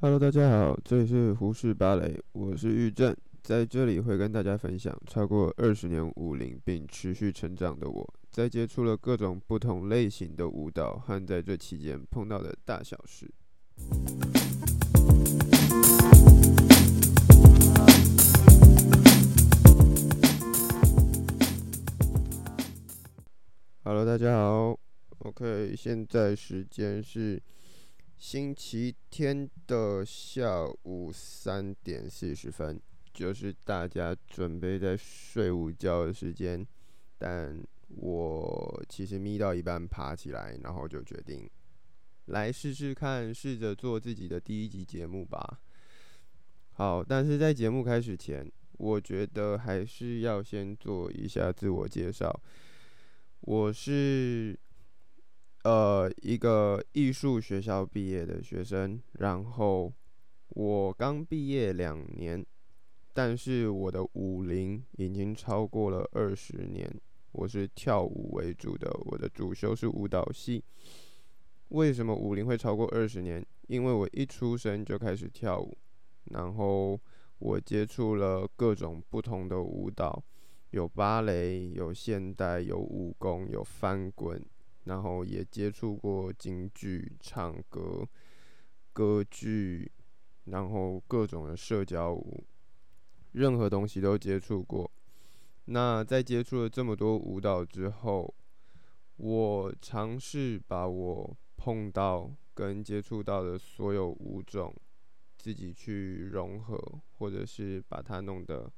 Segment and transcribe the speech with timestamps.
[0.00, 3.12] Hello，大家好，这里是胡适芭蕾，我是玉正，
[3.42, 13.28] 在这里会跟大家分享超过二十年舞龄并持续成长的我，在接触了各种不同类型的舞蹈和在这期间碰到的大小事。
[23.82, 24.78] Hello，大家好
[25.18, 27.42] ，OK，现在时间是
[28.18, 32.80] 星期天的下午三点四十分，
[33.14, 36.66] 就是大家准备在睡午觉的时间，
[37.16, 41.48] 但我其实眯到一半爬起来，然后就决定
[42.26, 45.60] 来试试看，试着做自己的第一集节目吧。
[46.72, 52.38] 好，但是在节目开始前，我觉得还是要先做一下自我介绍。
[53.42, 54.58] 我是
[55.68, 59.92] 呃一个艺术学校毕业的学生，然后
[60.48, 62.42] 我刚毕业两年，
[63.12, 66.90] 但是我的舞龄已经超过了二十年。
[67.32, 70.64] 我是跳舞为主的，我的主修是舞蹈系。
[71.68, 73.44] 为什么舞龄会超过二十年？
[73.66, 75.76] 因为我一出生就开始跳舞，
[76.30, 76.98] 然后
[77.40, 80.24] 我接触了各种不同的舞蹈。
[80.70, 84.42] 有芭蕾，有现代，有武功，有翻滚，
[84.88, 88.08] 然后也接触过京剧、唱歌、
[88.92, 89.92] 歌剧，
[90.46, 92.42] 然后各种的社交舞，
[93.32, 94.90] 任何东西都接触过。
[95.66, 98.34] 那在接触了这么多舞蹈之后，
[99.18, 104.74] 我尝试把我碰到跟接触到的所有舞种，
[105.36, 108.72] 自己去融合，或者是把它弄得。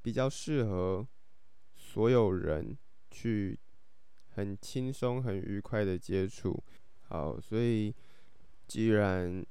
[0.00, 1.06] 比较适合
[1.74, 2.78] 所有人
[3.10, 3.58] 去
[4.38, 6.62] 很轻松、很愉快的接触。
[7.08, 7.92] 好，所以
[8.68, 9.44] 既然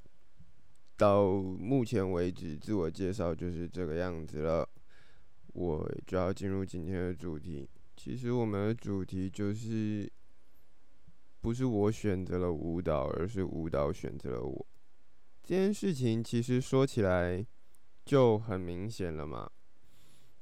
[0.95, 4.67] 到目前为止自我介绍就是这个样子了，
[5.47, 7.69] 我就要进入今天的主题。
[7.97, 10.09] 其实我们的主题就是
[11.41, 14.65] 不是我选择了舞蹈，而是舞蹈选择了我。
[15.43, 17.45] 这件事情其实说起来
[18.05, 19.51] 就很明显了嘛。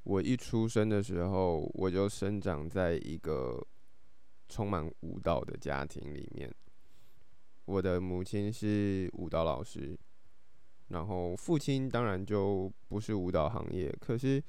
[0.03, 3.65] 我一出生的时候，我就生长在一个
[4.47, 6.53] 充满舞蹈的家庭里面。
[7.65, 9.97] 我的母亲是舞蹈老师，
[10.89, 13.91] 然后父亲当然就不是舞蹈行业。
[13.99, 14.43] 可是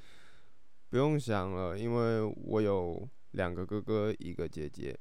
[0.90, 4.98] 不用想了，因为我有两个哥哥，一个姐姐，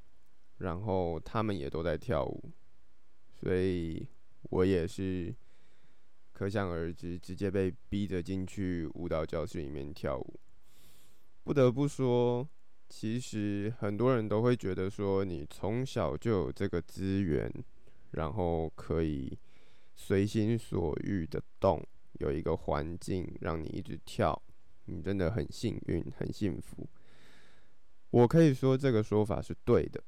[0.59, 2.51] 然后他们也都在跳舞，
[3.33, 4.07] 所以
[4.43, 5.35] 我也是
[6.31, 10.39] 可想而知，直接被逼着进去舞蹈教室里面跳舞。
[11.43, 12.47] 不得不说，
[12.87, 17.51] 其实很多人都会觉得说，你从小就有这个资源，
[18.11, 19.37] 然后可以
[19.95, 21.83] 随心所欲的动，
[22.19, 24.41] 有一个环境让你一直跳，
[24.85, 26.87] 你真的很幸运，很幸福。
[28.11, 30.01] 我可以说这个说法是对的，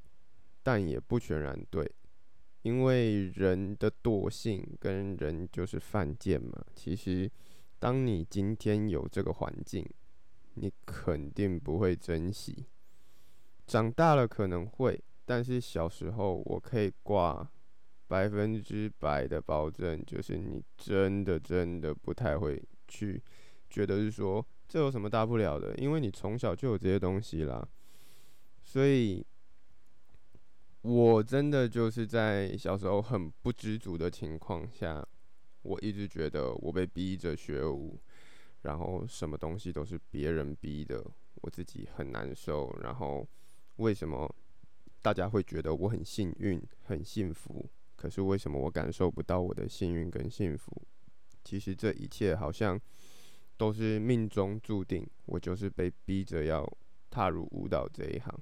[0.63, 1.91] 但也不全然对，
[2.61, 6.63] 因为人的惰性跟人就是犯贱嘛。
[6.75, 7.29] 其实，
[7.79, 9.85] 当你今天有这个环境，
[10.59, 12.65] 你肯定不会珍惜，
[13.67, 17.47] 长大了可能会，但是小时候我可以挂
[18.07, 23.21] 百分之百的保证，就是你真的真的不太会去
[23.69, 27.67] 觉得是说这有什么大不了的，因为你从小就有这些东西啦。
[28.63, 29.25] 所以，
[30.81, 35.07] 我真的就是在小时候很不知足的情况下，
[35.61, 37.99] 我一直觉得我被逼着学舞。
[38.61, 41.03] 然后什么东西都是别人逼的，
[41.35, 42.75] 我自己很难受。
[42.81, 43.27] 然后
[43.77, 44.33] 为什么
[45.01, 47.69] 大家会觉得我很幸运、很幸福？
[47.95, 50.71] 可是为什么我感受不到我的幸运跟幸福？
[51.43, 52.79] 其实这一切好像
[53.55, 56.67] 都是命中注定，我就是被逼着要
[57.09, 58.33] 踏入舞蹈这一行。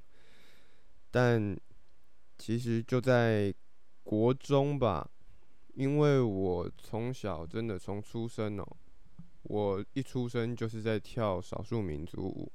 [1.12, 1.58] 但
[2.38, 3.54] 其实就在
[4.04, 5.10] 国中吧，
[5.76, 8.78] 因为我从小真的从出生哦。
[9.48, 12.52] 我一出生就是在跳少数民族舞，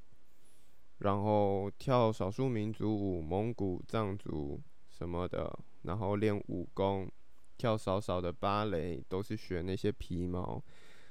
[0.98, 7.08] 然后跳少数民族舞，蒙古、藏族什么的，然后练武功，
[7.56, 10.60] 跳少少的芭蕾，都是学那些皮毛。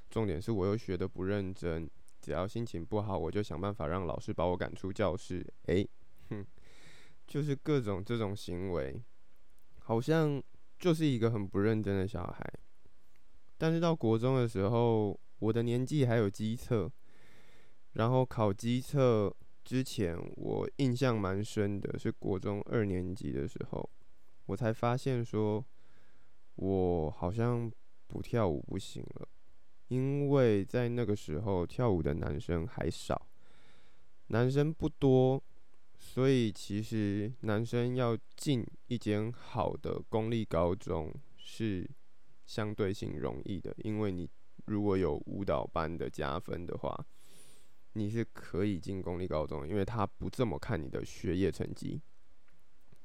[0.10, 1.90] 重点是我又学得不认真，
[2.20, 5.46] 只要心情不好，我就想办法让老师把我赶出教室。
[5.68, 5.88] 诶，
[6.30, 6.46] 哼，
[7.26, 9.02] 就是各种这种行为，
[9.80, 10.44] 好像
[10.78, 12.54] 就是一个很不认真的小孩。
[13.58, 15.18] 但是到国中的时候。
[15.40, 16.92] 我的年纪还有基测，
[17.94, 19.34] 然后考基测
[19.64, 23.90] 之前，我印象蛮深的，是国中二年级的时候，
[24.46, 25.64] 我才发现说，
[26.56, 27.72] 我好像
[28.08, 29.28] 不跳舞不行了，
[29.88, 33.28] 因为在那个时候跳舞的男生还少，
[34.28, 35.42] 男生不多，
[35.98, 41.90] 所以其实男生要进一间好的公立高中是
[42.46, 44.28] 相对性容易的，因为你
[44.66, 47.06] 如果有舞蹈班的加分的话，
[47.94, 52.02] 你是可以进公立高中，因为他不这么看你的学业成绩，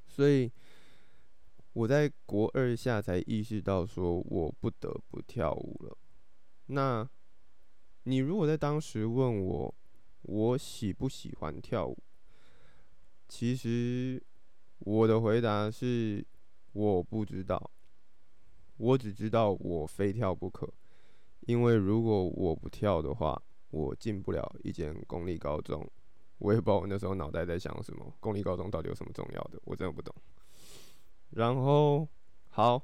[0.06, 0.50] 所以。
[1.74, 5.98] 我在国二下才意识到，说我不得不跳舞了。
[6.66, 7.10] 那，
[8.04, 9.74] 你如果在当时问我，
[10.22, 11.98] 我喜不喜欢跳舞？
[13.26, 14.22] 其实
[14.78, 16.24] 我的回答是
[16.74, 17.72] 我不知道，
[18.76, 20.72] 我只知道我非跳不可。
[21.46, 25.88] 因为如果我不跳的话，我进不了一间公立高中。
[26.38, 29.60] 我也不知道我那时候脑袋在想什么，公立高中到底有什么重要的？
[29.64, 30.14] 我真的不懂。
[31.30, 32.06] 然后，
[32.48, 32.82] 好，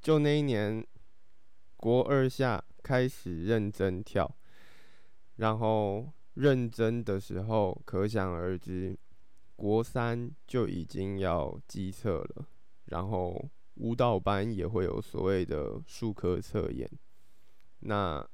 [0.00, 0.86] 就那一年，
[1.76, 4.32] 国二下开始认真跳，
[5.36, 8.98] 然后认真的时候，可想而知，
[9.56, 12.46] 国三就已经要基测了，
[12.86, 16.88] 然后舞蹈班也会有所谓的术科测验。
[17.80, 18.28] 那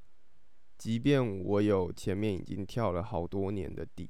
[0.77, 4.09] 即便我有前面已经跳了好多年的底，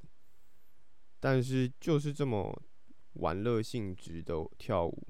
[1.20, 2.62] 但是就是这么。
[3.18, 5.06] 玩乐性质的跳舞，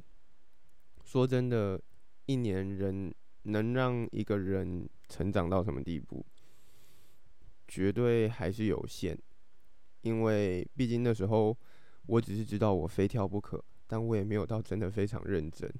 [1.03, 1.81] 说真的，
[2.27, 6.23] 一年人能让一个人成长到什么地步，
[7.67, 9.19] 绝对还是有限。
[10.03, 11.57] 因为毕竟那时候
[12.05, 15.73] 我只是知道我非跳不可，但我也没有到真的非常认真。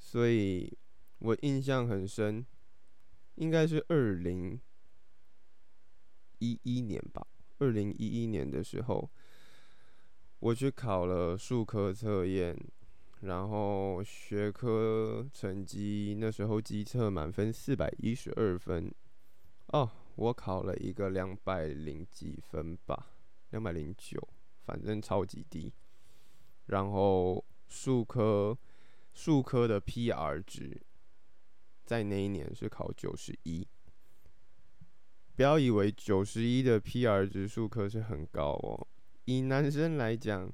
[0.00, 0.76] 所以
[1.20, 2.44] 我印象很深，
[3.36, 4.60] 应该是二零
[6.38, 7.26] 一一年吧，
[7.58, 9.10] 二零一一年的时候。
[10.40, 12.58] 我去考了数科测验，
[13.20, 18.92] 然后学科成绩那时候基测满分四百一十二分，
[19.66, 23.14] 哦，我考了一个两百零几分吧，
[23.50, 24.20] 两百零九，
[24.64, 25.72] 反正超级低。
[26.66, 28.58] 然后数科
[29.14, 30.82] 数科的 PR 值
[31.84, 33.66] 在那一年是考九十一，
[35.34, 38.86] 不要以为九十一的 PR 值数科是很高哦。
[39.24, 40.52] 以男生来讲，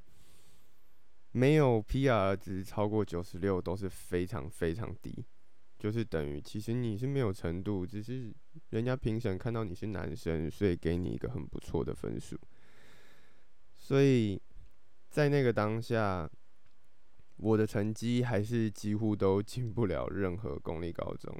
[1.32, 5.24] 没有 PR 值超过九十六都是非常非常低，
[5.78, 8.34] 就是等于其实你是没有程度，只是
[8.70, 12.38] 人家评审看到你是男生，所以给你一个很不错的分数。
[13.76, 14.40] 所以
[15.08, 16.28] 在那个当下，
[17.38, 21.34] 我的成绩还是几乎都进不了任何公立高中。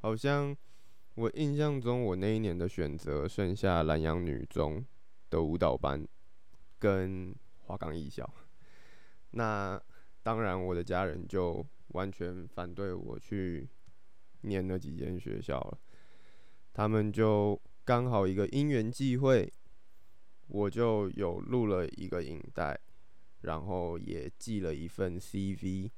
[0.00, 0.56] 好像
[1.14, 4.84] 我印象中，我那一年的选择剩下南洋女中
[5.30, 6.06] 的舞蹈班。
[6.80, 7.34] 跟
[7.64, 8.32] 华冈艺校，
[9.32, 9.82] 那
[10.22, 13.68] 当然我的家人就完全反对我去
[14.42, 15.78] 念那几间学校了。
[16.72, 19.52] 他们就刚好一个因缘际会，
[20.46, 22.78] 我就有录了一个影带，
[23.40, 25.90] 然后也寄了一份 CV，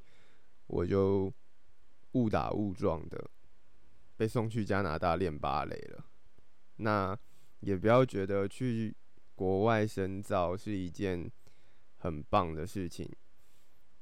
[0.66, 1.32] 我就
[2.12, 3.30] 误打误撞的
[4.16, 6.04] 被送去加拿大练芭蕾了。
[6.76, 7.18] 那
[7.60, 8.96] 也不要觉得去。
[9.32, 11.32] 国外深造是一件
[11.96, 13.10] 很棒的事情。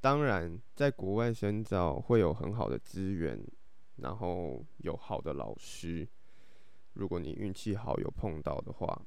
[0.00, 3.40] 当然，在国外深造会有很好的资源，
[3.98, 6.08] 然后有好的老师。
[6.94, 9.00] 如果你运气好有碰到的话，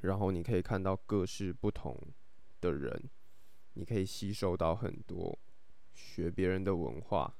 [0.00, 1.94] 然后你可以看到各式不同
[2.62, 3.10] 的人，
[3.74, 5.38] 你可以吸收到很多，
[5.92, 7.36] 学别人的文化。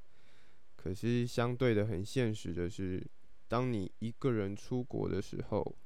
[0.76, 3.04] 可是相对的，很现实的是，
[3.48, 5.76] 当你一个人出国的时候。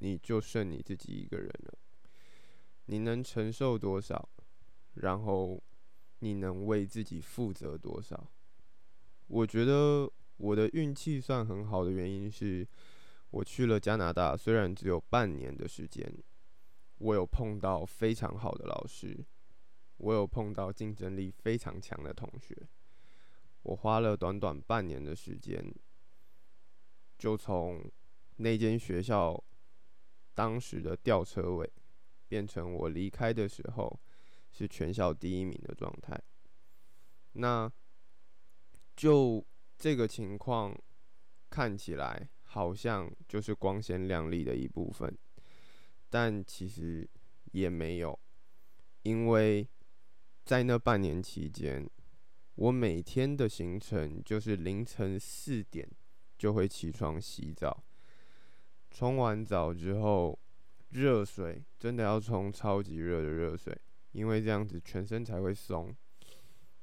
[0.00, 1.78] 你就剩你自己一个人了，
[2.86, 4.28] 你能承受多少？
[4.94, 5.62] 然后
[6.18, 8.28] 你能为自己负责多少？
[9.28, 12.68] 我觉得我的运气算很好的原因是，
[13.30, 16.12] 我去了加拿大，虽然只有半年的时间，
[16.98, 19.24] 我有碰到非常好的老师，
[19.96, 22.56] 我有碰到竞争力非常强的同学，
[23.62, 25.74] 我花了短短半年的时间，
[27.18, 27.90] 就从
[28.36, 29.42] 那间学校。
[30.36, 31.72] 当时的吊车尾，
[32.26, 34.00] 变成我离开的时候
[34.50, 36.20] 是全校第一名的状态。
[37.34, 37.72] 那
[38.96, 39.46] 就
[39.78, 40.76] 这个情况
[41.48, 45.16] 看起来好像就是光鲜亮丽的一部分，
[46.10, 47.08] 但其实
[47.52, 48.18] 也没有，
[49.02, 49.68] 因为
[50.44, 51.88] 在那半年期间，
[52.56, 55.88] 我每天的行程就是凌晨四点
[56.36, 57.82] 就会起床洗澡。
[58.90, 60.38] 冲完澡之后，
[60.90, 63.74] 热水真的要冲超级热的热水，
[64.12, 65.96] 因为这样子全身才会松。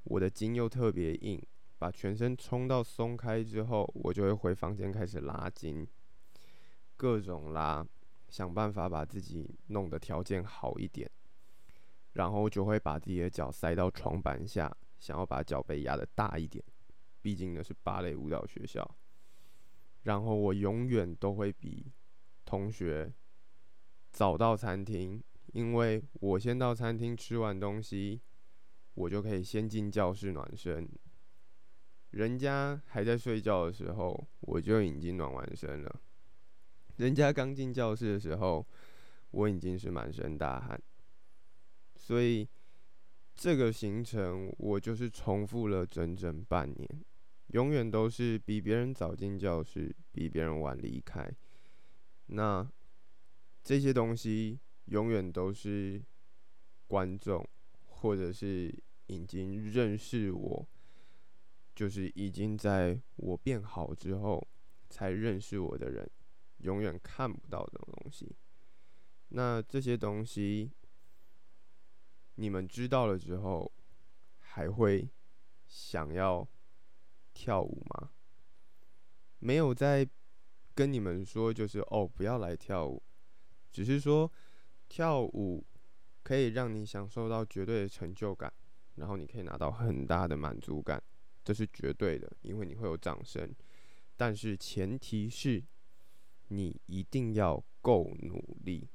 [0.06, 1.39] 我的筋又特别硬，
[1.77, 5.88] 把全身冲到松开之后，我就会回房间开始拉筋，
[6.98, 7.86] 各种拉，
[8.27, 11.08] 想办法把自己弄得条件好一点，
[12.13, 16.63] 然后就会把自己的脚塞到床板下，想要把脚背压得大一点，
[17.22, 18.98] 毕竟那是芭蕾舞蹈学校。
[20.03, 21.91] 然后我永远都会比
[22.44, 23.13] 同学
[24.12, 28.22] 早到餐厅，因为我先到餐厅吃完东西，
[28.96, 30.89] 我就可以先进教室暖身。
[32.10, 36.01] 人家还在睡觉的时候，我就已经暖完身了。
[36.98, 38.68] 人家刚进教室的时候，
[39.30, 40.82] 我已经是满身大汗。
[42.12, 42.46] 所以
[43.34, 47.06] 这个行程我就是重复了整整半年。
[47.53, 51.34] 永远都是比别人早进教室，比别人晚离开。
[52.25, 52.70] 那
[53.63, 56.03] 这些东西永远都是
[56.86, 57.48] 观众，
[57.86, 58.77] 或者是
[59.08, 60.68] 已经认识我，
[61.74, 64.46] 就是已经在我变好之后
[64.89, 66.12] 才认识我的人，
[66.58, 68.36] 永远看不到的东西。
[69.30, 70.70] 那这些东西
[72.41, 73.71] 你们知道了之后，
[74.39, 75.07] 还会
[75.67, 76.48] 想要
[77.36, 78.10] 跳舞吗？
[79.38, 80.10] 没有在
[80.74, 83.03] 跟你们说，就是哦，不要来跳舞，
[83.71, 84.31] 只是说
[84.89, 85.63] 跳舞
[86.24, 88.51] 可以让你享受到绝对的成就感，
[88.95, 91.01] 然后你可以拿到很大的满足感，
[91.43, 93.53] 这是绝对的，因为你会有掌声。
[94.17, 95.63] 但是前提是
[96.48, 98.89] 你一定要够努力，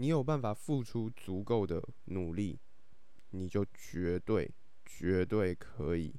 [0.00, 2.58] 你有办法付出足够的努力，
[3.30, 4.48] 你就绝对
[4.86, 6.14] 绝对可以。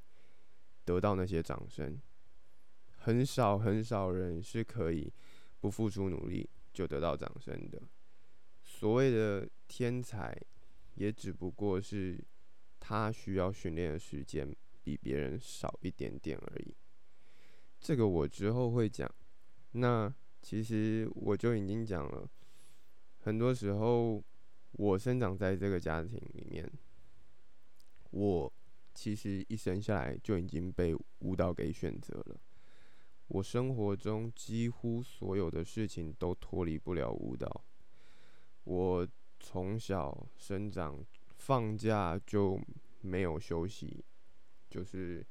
[0.83, 2.01] 得到那些掌声，
[2.97, 5.13] 很少很少人是可以
[5.59, 7.79] 不付出努力就得到掌声的。
[8.63, 10.35] 所谓的天才，
[10.95, 12.19] 也只不过是
[12.79, 16.75] 他需要训练的时间比别人少一点点而已。
[17.79, 19.09] 这个我之后会讲。
[19.73, 22.27] 那其实我就已经讲了，
[23.19, 24.23] 很多时候
[24.71, 26.69] 我生长在这个家庭里面，
[28.11, 28.51] 我。
[28.91, 32.37] 其实一生下来就已经被舞蹈给选择了。
[33.29, 37.63] 我生活中几乎所有的事情都脱离不了舞蹈。
[38.65, 39.07] 我
[39.39, 41.01] 从小生长，
[41.37, 42.59] 放假就
[42.99, 44.03] 没有休息，
[44.69, 45.25] 就是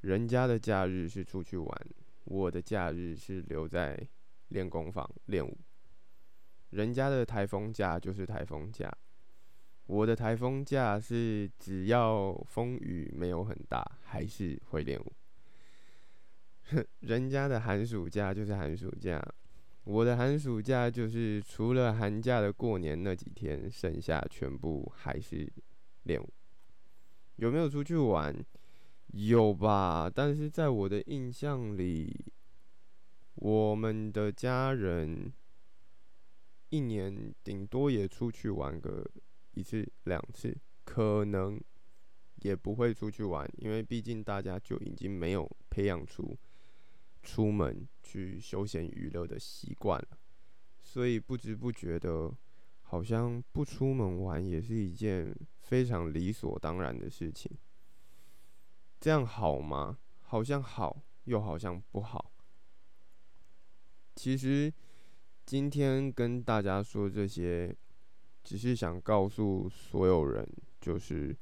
[0.00, 1.88] 人家的假日是出去玩，
[2.24, 4.04] 我的假日是留在
[4.48, 5.56] 练功房练舞。
[6.70, 8.92] 人家的台风假就是台风假。
[9.86, 15.12] 我的台风假是只要风雨没有很大，还是会练舞。
[17.00, 19.20] 人家的寒暑假就是寒暑假，
[19.82, 25.52] 我的寒暑假就是除了寒假的过年那几天，剩下全部还是
[26.04, 26.32] 练舞。
[27.36, 28.32] 有没有出去玩？
[29.08, 32.32] 有吧，但是在我的印象里，
[33.34, 35.32] 我们的家人
[36.70, 39.08] 一年顶多也出去玩个。
[39.52, 41.60] 一次两次可能
[42.36, 46.38] 也不会出去玩，因为毕竟大家就已经没有培养出
[47.20, 50.18] 出门去休闲娱乐的习惯了，
[50.84, 52.32] 所以不知不觉的，
[52.82, 57.50] 好像不出门玩也是一件非常理所当然的事情。
[59.00, 59.98] 这样好吗？
[60.20, 62.32] 好像好，又好像不好。
[64.14, 64.72] 其实
[65.50, 67.76] 今天跟大家说这些。
[68.44, 70.48] 只是想告诉所有人，
[70.80, 71.36] 就是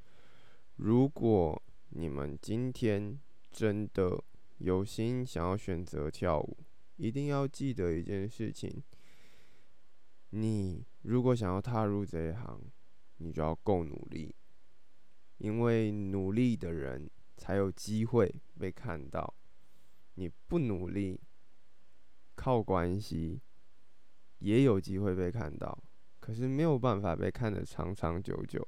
[0.76, 4.24] 如果你们今天真的
[4.56, 6.56] 有心想要选择跳舞，
[6.96, 8.82] 一定要记得一件事情：
[10.30, 12.58] 你如果想要踏入这一行，
[13.18, 14.34] 你就要够努力，
[15.36, 19.34] 因为努力的人才有机会被看到。
[20.14, 21.20] 你不努力，
[22.34, 23.42] 靠关系
[24.38, 25.78] 也有机会被看到。
[26.20, 28.66] 可是没有办法被看得长长久久。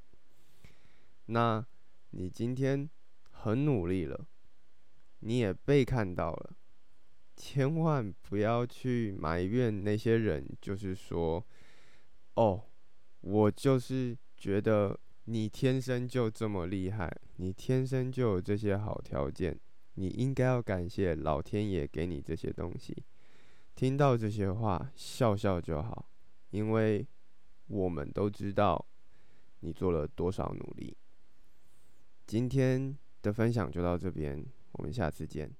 [1.26, 1.64] 那
[2.10, 2.88] 你今天
[3.30, 4.26] 很努力了，
[5.18, 6.56] 你也被看到了，
[7.36, 11.46] 千万不要去埋怨那些人，就是说，
[12.34, 12.64] 哦，
[13.20, 19.60] 我就是觉得你天生就这么厉害，你天生就有这些好条件，
[19.94, 23.04] 你应该要感谢老天爷给你这些东西。
[23.80, 26.04] 听到这些话，笑笑就好，
[26.50, 27.08] 因为。
[27.68, 28.84] 我们都知道
[29.60, 30.96] 你做了多少努力。
[32.26, 35.54] 今天的分享就到这边，我们下次见。